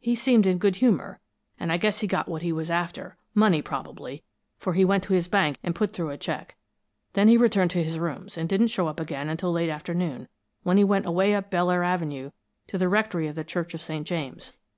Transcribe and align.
He 0.00 0.14
seemed 0.14 0.46
in 0.46 0.58
good 0.58 0.76
humor, 0.76 1.18
and 1.58 1.72
I 1.72 1.78
guess 1.78 2.00
he 2.00 2.06
got 2.06 2.28
what 2.28 2.42
he 2.42 2.52
was 2.52 2.68
after 2.68 3.16
money, 3.34 3.62
probably, 3.62 4.22
for 4.58 4.74
he 4.74 4.84
went 4.84 5.02
to 5.04 5.14
his 5.14 5.28
bank 5.28 5.56
and 5.62 5.74
put 5.74 5.92
through 5.92 6.10
a 6.10 6.18
check. 6.18 6.56
Then 7.14 7.26
he 7.28 7.38
returned 7.38 7.70
to 7.70 7.82
his 7.82 7.98
rooms, 7.98 8.36
and 8.36 8.50
didn't 8.50 8.66
show 8.66 8.86
up 8.86 9.00
again 9.00 9.30
until 9.30 9.50
late 9.50 9.70
afternoon, 9.70 10.28
when 10.62 10.76
he 10.76 10.84
went 10.84 11.06
away 11.06 11.32
up 11.34 11.50
Belleair 11.50 11.84
Avenue, 11.84 12.32
to 12.66 12.76
the 12.76 12.90
rectory 12.90 13.28
of 13.28 13.34
the 13.34 13.44
Church 13.44 13.72
of 13.72 13.80
St. 13.80 14.06
James. 14.06 14.52